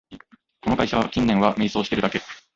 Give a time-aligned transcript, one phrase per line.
[0.63, 2.23] この会社、近年は迷走してるだけ